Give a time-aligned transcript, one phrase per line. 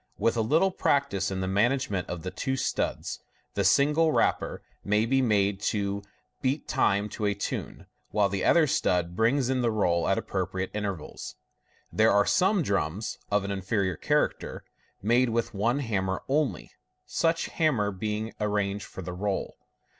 [0.17, 3.19] With a little practice in the management of the two studs,
[3.53, 6.01] the single rapper may be made to
[6.41, 10.71] beat time to a tune, while the other stud brings in the roll at appropriate
[10.73, 11.35] intervals.
[11.93, 14.63] There are some drums (of an inferior character)
[15.03, 16.71] made with one hammer only;
[17.05, 19.55] such hammer being arranged for the roll.